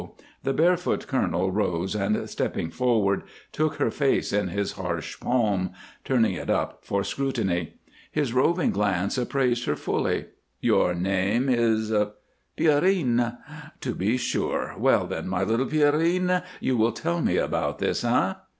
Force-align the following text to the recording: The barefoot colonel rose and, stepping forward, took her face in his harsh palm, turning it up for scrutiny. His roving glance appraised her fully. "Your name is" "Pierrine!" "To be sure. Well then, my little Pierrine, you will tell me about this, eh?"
The 0.41 0.51
barefoot 0.51 1.05
colonel 1.05 1.51
rose 1.51 1.93
and, 1.93 2.27
stepping 2.27 2.71
forward, 2.71 3.21
took 3.51 3.75
her 3.75 3.91
face 3.91 4.33
in 4.33 4.47
his 4.47 4.71
harsh 4.71 5.19
palm, 5.19 5.73
turning 6.03 6.33
it 6.33 6.49
up 6.49 6.79
for 6.83 7.03
scrutiny. 7.03 7.73
His 8.11 8.33
roving 8.33 8.71
glance 8.71 9.15
appraised 9.19 9.65
her 9.65 9.75
fully. 9.75 10.25
"Your 10.59 10.95
name 10.95 11.49
is" 11.49 11.93
"Pierrine!" 12.57 13.37
"To 13.81 13.93
be 13.93 14.17
sure. 14.17 14.73
Well 14.75 15.05
then, 15.05 15.27
my 15.27 15.43
little 15.43 15.67
Pierrine, 15.67 16.41
you 16.59 16.77
will 16.77 16.93
tell 16.93 17.21
me 17.21 17.37
about 17.37 17.77
this, 17.77 18.03
eh?" 18.03 18.33